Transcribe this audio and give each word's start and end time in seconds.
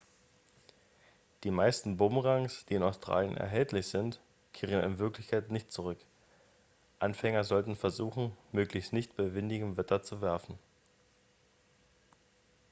die 1.43 1.51
meisten 1.51 1.95
bumerangs 1.95 2.65
die 2.65 2.73
in 2.73 2.81
australien 2.81 3.37
erhältlich 3.37 3.85
sind 3.85 4.19
kehren 4.51 4.83
in 4.83 4.97
wirklichkeit 4.97 5.51
nicht 5.51 5.71
zurück 5.71 5.99
anfänger 6.97 7.43
sollten 7.43 7.75
versuchen 7.75 8.35
möglichst 8.51 8.93
nicht 8.93 9.15
bei 9.15 9.35
windigem 9.35 9.77
wetter 9.77 10.01
zu 10.01 10.19
werfen 10.19 10.57